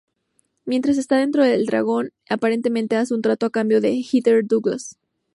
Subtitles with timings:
[0.65, 4.97] Mientras está dentro del dragón, aparentemente hace un trato a cambio de Heather Douglas.